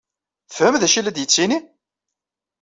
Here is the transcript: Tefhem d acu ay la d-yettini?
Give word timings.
Tefhem 0.49 0.75
d 0.81 0.83
acu 0.87 0.95
ay 0.99 1.03
la 1.03 1.11
d-yettini? 1.15 1.59